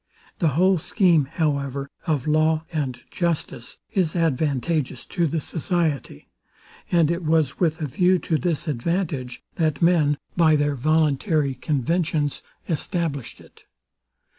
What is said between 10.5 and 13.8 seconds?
their voluntary conventions, established it.